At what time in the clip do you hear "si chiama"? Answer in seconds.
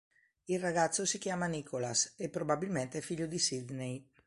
1.05-1.45